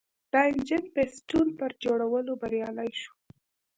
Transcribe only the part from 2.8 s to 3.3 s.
شو.